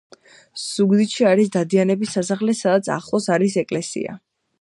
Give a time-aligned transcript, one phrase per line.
[0.61, 4.17] ზუგდიდში არის დადიანების სასახლე სადაც ახლოს არის ეკლესია